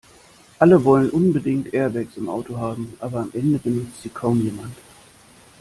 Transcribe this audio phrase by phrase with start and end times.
[0.57, 4.75] Alle wollen unbedingt Airbags im Auto haben, aber am Ende benutzt sie kaum jemand.